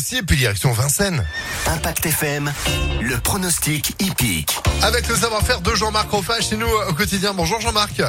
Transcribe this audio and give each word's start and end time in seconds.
aussi, 0.00 0.16
et 0.16 0.22
puis 0.22 0.36
direction 0.36 0.72
Vincennes. 0.72 1.24
Impact 1.66 2.06
FM, 2.06 2.50
le 3.02 3.18
pronostic 3.18 3.94
hippique. 4.00 4.58
Avec 4.82 5.06
le 5.08 5.14
savoir-faire 5.14 5.60
de 5.60 5.74
Jean-Marc 5.74 6.10
Roffa 6.10 6.40
chez 6.40 6.56
nous 6.56 6.68
au 6.88 6.94
quotidien. 6.94 7.34
Bonjour 7.34 7.60
Jean-Marc. 7.60 8.00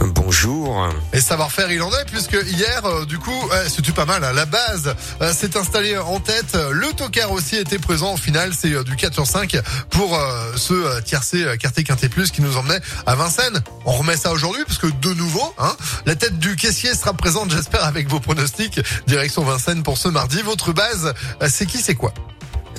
Bonjour. 0.00 0.88
Et 1.12 1.20
savoir-faire, 1.20 1.70
il 1.70 1.80
en 1.82 1.90
est, 1.90 2.04
puisque 2.06 2.36
hier, 2.46 2.84
euh, 2.84 3.04
du 3.06 3.18
coup, 3.18 3.32
euh, 3.52 3.66
c'était 3.68 3.92
pas 3.92 4.04
mal. 4.04 4.22
hein, 4.24 4.32
la 4.32 4.44
base 4.44 4.94
euh, 5.22 5.32
s'est 5.32 5.56
installée 5.56 5.96
en 5.96 6.20
tête. 6.20 6.56
Le 6.70 6.92
tocard 6.92 7.32
aussi 7.32 7.56
était 7.56 7.78
présent. 7.78 8.14
Au 8.14 8.16
final, 8.16 8.52
c'est 8.58 8.72
euh, 8.72 8.84
du 8.84 8.96
4 8.96 9.14
sur 9.14 9.26
5 9.26 9.56
pour 9.90 10.18
ce 10.56 11.00
tiercé 11.00 11.44
quartier 11.58 11.84
quintet 11.84 12.08
plus 12.08 12.30
qui 12.30 12.42
nous 12.42 12.56
emmenait 12.56 12.80
à 13.06 13.14
Vincennes. 13.14 13.62
On 13.84 13.92
remet 13.92 14.16
ça 14.16 14.32
aujourd'hui, 14.32 14.62
parce 14.66 14.78
que 14.78 14.86
de 14.86 15.14
nouveau, 15.14 15.54
hein, 15.58 15.74
la 16.04 16.14
tête 16.14 16.38
du 16.38 16.56
caissier 16.56 16.94
sera 16.94 17.12
présente, 17.14 17.50
j'espère, 17.54 17.84
avec 17.84 18.08
vos 18.08 18.20
pronostics. 18.20 18.80
Direction 19.06 19.42
Vincennes 19.44 19.82
pour 19.82 19.96
ce 19.98 20.08
mardi. 20.08 20.42
Votre 20.42 20.72
base, 20.72 21.14
c'est 21.48 21.66
qui, 21.66 21.78
c'est 21.78 21.94
quoi? 21.94 22.12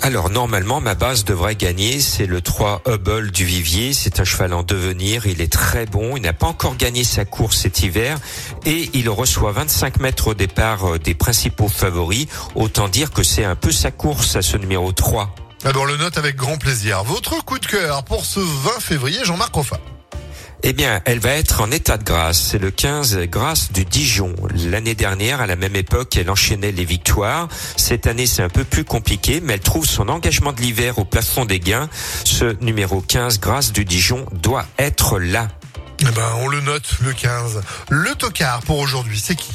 Alors 0.02 0.30
normalement 0.30 0.80
ma 0.80 0.96
base 0.96 1.26
devrait 1.26 1.56
gagner, 1.56 2.00
c'est 2.00 2.28
le 2.28 2.42
3 2.42 2.84
Hubble 2.88 3.32
du 3.32 3.46
Vivier, 3.46 3.94
c'est 3.94 4.20
un 4.20 4.24
cheval 4.24 4.54
en 4.54 4.64
devenir, 4.64 5.26
il 5.26 5.42
est 5.42 5.52
très 5.52 5.86
bon, 5.86 6.16
il 6.16 6.22
n'a 6.22 6.34
pas 6.34 6.48
encore 6.48 6.78
gagné 6.78 7.04
sa 7.04 7.26
course 7.26 7.58
cet 7.58 7.82
hiver 7.82 8.18
et 8.66 8.90
il 8.94 9.10
reçoit 9.10 9.52
25 9.52 10.00
mètres 10.00 10.28
au 10.28 10.34
départ 10.34 10.94
euh, 10.94 11.00
des 11.00 11.14
principaux 11.14 11.68
favoris, 11.68 12.28
autant 12.56 12.88
dire 12.88 13.12
que 13.12 13.24
c'est 13.24 13.44
un 13.44 13.56
peu 13.56 13.72
sa 13.72 13.92
course 13.92 14.36
à 14.36 14.42
ce 14.42 14.58
numéro 14.58 14.92
3. 14.92 15.34
Ah 15.66 15.74
ben, 15.74 15.84
le 15.86 15.98
note 15.98 16.18
avec 16.18 16.36
grand 16.36 16.58
plaisir. 16.58 17.04
Votre 17.04 17.44
coup 17.44 17.60
de 17.60 17.66
cœur 17.66 18.04
pour 18.04 18.26
ce 18.26 18.40
20 18.40 18.80
février, 18.80 19.20
Jean-Marc 19.24 19.54
Roffa. 19.54 19.80
Eh 20.64 20.74
bien, 20.74 21.02
elle 21.06 21.20
va 21.20 21.32
être 21.32 21.62
en 21.62 21.72
état 21.72 21.98
de 21.98 22.04
grâce. 22.04 22.40
C'est 22.40 22.58
le 22.58 22.72
15 22.72 23.20
grâce 23.30 23.72
du 23.72 23.86
Dijon. 23.86 24.36
L'année 24.66 24.96
dernière, 24.96 25.40
à 25.40 25.48
la 25.48 25.56
même 25.56 25.76
époque, 25.76 26.18
elle 26.18 26.30
enchaînait 26.30 26.72
les 26.72 26.86
victoires. 26.86 27.48
Cette 27.76 28.08
année, 28.08 28.26
c'est 28.26 28.42
un 28.42 28.50
peu 28.50 28.64
plus 28.64 28.84
compliqué, 28.84 29.40
mais 29.42 29.54
elle 29.54 29.60
trouve 29.60 29.86
son 29.86 30.10
engagement 30.10 30.54
de 30.54 30.62
l'hiver 30.62 30.98
au 30.98 31.06
plafond 31.06 31.46
des 31.46 31.60
gains. 31.60 31.90
Ce 32.24 32.58
numéro 32.62 33.02
15 33.02 33.40
grâce 33.40 33.72
du 33.72 33.86
Dijon 33.86 34.26
doit 34.34 34.66
être 34.80 35.20
là. 35.20 35.48
Eh 36.00 36.06
ben, 36.06 36.34
on 36.42 36.48
le 36.48 36.62
note, 36.62 36.98
le 37.02 37.14
15. 37.14 37.62
Le 37.90 38.14
tocard 38.16 38.62
pour 38.62 38.80
aujourd'hui, 38.80 39.20
c'est 39.20 39.36
qui? 39.36 39.52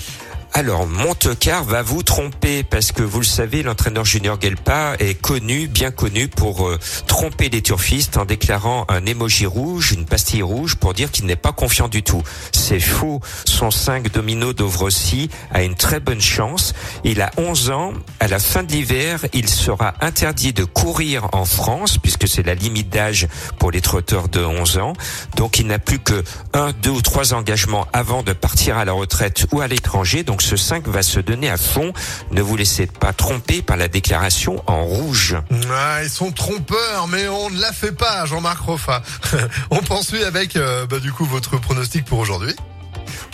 Alors, 0.54 0.86
Montecar 0.86 1.64
va 1.64 1.80
vous 1.80 2.02
tromper 2.02 2.62
parce 2.62 2.92
que 2.92 3.02
vous 3.02 3.20
le 3.20 3.24
savez, 3.24 3.62
l'entraîneur 3.62 4.04
Junior 4.04 4.38
Gelpa 4.38 4.96
est 4.98 5.18
connu, 5.18 5.66
bien 5.66 5.90
connu 5.90 6.28
pour 6.28 6.68
euh, 6.68 6.78
tromper 7.06 7.48
les 7.48 7.62
turfistes 7.62 8.18
en 8.18 8.26
déclarant 8.26 8.84
un 8.90 9.06
émoji 9.06 9.46
rouge, 9.46 9.92
une 9.92 10.04
pastille 10.04 10.42
rouge 10.42 10.74
pour 10.74 10.92
dire 10.92 11.10
qu'il 11.10 11.24
n'est 11.24 11.36
pas 11.36 11.52
confiant 11.52 11.88
du 11.88 12.02
tout. 12.02 12.22
C'est 12.52 12.80
faux. 12.80 13.20
Son 13.46 13.70
5 13.70 14.12
domino 14.12 14.52
d'Ovrossi 14.52 15.30
a 15.52 15.62
une 15.62 15.74
très 15.74 16.00
bonne 16.00 16.20
chance. 16.20 16.74
Il 17.02 17.22
a 17.22 17.30
11 17.38 17.70
ans. 17.70 17.92
À 18.20 18.28
la 18.28 18.38
fin 18.38 18.62
de 18.62 18.72
l'hiver, 18.72 19.20
il 19.32 19.48
sera 19.48 19.94
interdit 20.02 20.52
de 20.52 20.64
courir 20.64 21.28
en 21.32 21.46
France 21.46 21.96
puisque 21.96 22.28
c'est 22.28 22.42
la 22.42 22.54
limite 22.54 22.90
d'âge 22.90 23.26
pour 23.58 23.70
les 23.70 23.80
trotteurs 23.80 24.28
de 24.28 24.44
11 24.44 24.76
ans. 24.78 24.92
Donc, 25.34 25.58
il 25.58 25.66
n'a 25.66 25.78
plus 25.78 25.98
que 25.98 26.22
un, 26.52 26.72
deux 26.82 26.90
ou 26.90 27.00
trois 27.00 27.32
engagements 27.32 27.86
avant 27.94 28.22
de 28.22 28.34
partir 28.34 28.76
à 28.76 28.84
la 28.84 28.92
retraite 28.92 29.46
ou 29.50 29.62
à 29.62 29.66
l'étranger. 29.66 30.24
Ce 30.42 30.56
5 30.56 30.86
va 30.88 31.02
se 31.02 31.20
donner 31.20 31.48
à 31.48 31.56
fond. 31.56 31.92
Ne 32.30 32.42
vous 32.42 32.56
laissez 32.56 32.86
pas 32.86 33.12
tromper 33.12 33.62
par 33.62 33.76
la 33.76 33.88
déclaration 33.88 34.62
en 34.66 34.84
rouge. 34.84 35.36
ah, 35.72 36.00
Ils 36.02 36.10
sont 36.10 36.32
trompeurs, 36.32 37.08
mais 37.08 37.28
on 37.28 37.50
ne 37.50 37.60
la 37.60 37.72
fait 37.72 37.92
pas, 37.92 38.26
Jean-Marc 38.26 38.60
Roffa. 38.60 39.02
on 39.70 39.78
poursuit 39.78 40.24
avec, 40.24 40.56
euh, 40.56 40.86
bah, 40.86 40.98
du 40.98 41.12
coup, 41.12 41.24
votre 41.24 41.58
pronostic 41.58 42.04
pour 42.04 42.18
aujourd'hui. 42.18 42.54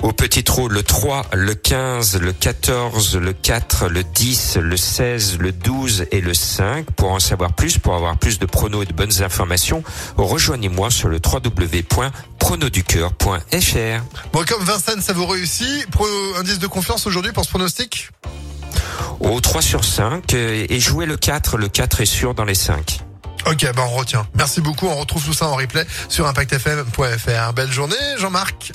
Au 0.02 0.12
petit 0.12 0.44
trot, 0.44 0.68
le 0.68 0.84
3, 0.84 1.26
le 1.32 1.54
15, 1.54 2.20
le 2.20 2.32
14, 2.32 3.16
le 3.16 3.32
4, 3.32 3.88
le 3.88 4.04
10, 4.04 4.58
le 4.58 4.76
16, 4.76 5.38
le 5.38 5.50
12 5.50 6.06
et 6.12 6.20
le 6.20 6.34
5. 6.34 6.88
Pour 6.92 7.10
en 7.10 7.18
savoir 7.18 7.52
plus, 7.52 7.78
pour 7.78 7.96
avoir 7.96 8.16
plus 8.16 8.38
de 8.38 8.46
pronos 8.46 8.84
et 8.84 8.86
de 8.86 8.92
bonnes 8.92 9.22
informations, 9.22 9.82
rejoignez-moi 10.16 10.90
sur 10.90 11.08
le 11.08 11.18
www.pronoducœur.fr. 11.24 14.04
Bon, 14.32 14.44
comme 14.46 14.62
Vincennes, 14.62 15.02
ça 15.02 15.12
vous 15.12 15.26
réussit. 15.26 15.84
Indice 16.38 16.60
de 16.60 16.68
confiance 16.68 17.04
aujourd'hui 17.08 17.32
pour 17.32 17.44
ce 17.44 17.50
pronostic? 17.50 18.10
Au 19.18 19.40
3 19.40 19.62
sur 19.62 19.84
5 19.84 20.32
euh, 20.34 20.64
et 20.68 20.78
jouez 20.78 21.06
le 21.06 21.16
4. 21.16 21.56
Le 21.56 21.68
4 21.68 22.02
est 22.02 22.06
sûr 22.06 22.34
dans 22.34 22.44
les 22.44 22.54
5. 22.54 23.00
Ok, 23.46 23.62
ben 23.74 23.82
on 23.82 23.96
retient. 23.96 24.26
Merci 24.34 24.60
beaucoup. 24.60 24.86
On 24.86 24.96
retrouve 24.96 25.24
tout 25.24 25.32
ça 25.32 25.48
en 25.48 25.56
replay 25.56 25.86
sur 26.08 26.26
impactfm.fr. 26.26 27.52
Belle 27.54 27.72
journée, 27.72 27.96
Jean-Marc. 28.18 28.72